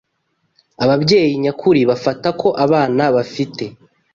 Ababyeyi 0.83 1.33
nyakuri 1.43 1.81
bafata 1.89 2.27
ko 2.41 2.49
abana 2.65 3.03
bafite 3.15 3.63